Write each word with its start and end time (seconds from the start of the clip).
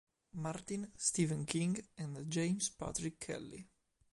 Martin, 0.31 0.91
Stephen 0.95 1.45
King, 1.45 1.79
and 1.97 2.25
James 2.27 2.69
Patrick 2.71 3.19
Kelly. 3.19 3.67